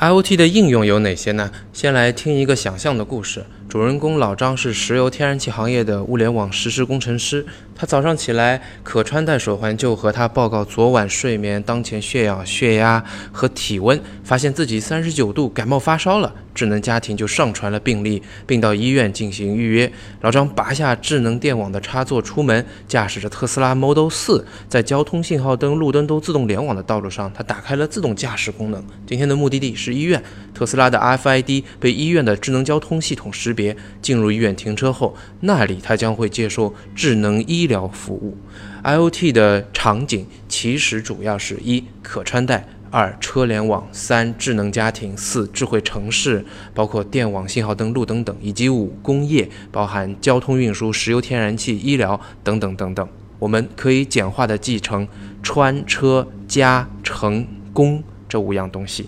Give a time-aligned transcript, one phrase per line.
[0.00, 1.50] IOT 的应用有哪些呢？
[1.72, 3.44] 先来听一个想象的故事。
[3.68, 7.44] 主人公老张是石油天然气行业的物联网实施工程师。
[7.80, 16.34] 他早上起来，可穿戴手环就和他报告昨晚睡眠、当前血氧、血压和体温，发现自己三十九度，感冒发烧了。
[16.52, 19.92] 智能家庭就上传了病历，并到医院进行预约。
[20.22, 28.84] 老张拔下智能电网的插座出门，驾驶着特斯拉 Model 4，在交通信号灯、路灯都自动联网的道路上，他打开了自动驾驶功能。
[29.06, 30.20] 今天的目的地是医院，
[30.52, 33.76] 特斯拉的 FID 被医院的智能交通系统识别。
[34.02, 38.34] 进入医院停车后，那里他将会接受智能医医疗服务。
[38.82, 42.66] IOT 的场景其实主要是一可穿戴。
[42.90, 46.42] 二、车联网；三、智能家庭；四、智慧城市，
[46.72, 53.06] 包括电网、信号灯、路灯等；以及五、工业，包含交通运输、石油、天然气、医疗等等等等。
[53.38, 55.06] 我们可以简化的记成
[55.42, 59.06] 穿车家城工这五样东西。